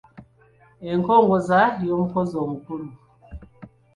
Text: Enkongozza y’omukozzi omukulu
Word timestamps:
Enkongozza 0.91 1.61
y’omukozzi 1.85 2.33
omukulu 2.45 2.87